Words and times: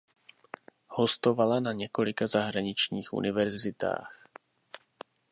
Hostovala 0.87 1.59
na 1.59 1.73
několika 1.73 2.27
zahraničních 2.27 3.13
univerzitách. 3.13 4.25